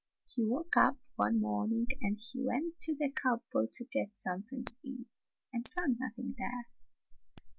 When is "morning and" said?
1.39-2.17